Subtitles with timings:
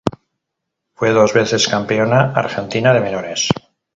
[0.95, 3.49] Fue dos veces campeona argentina de menores.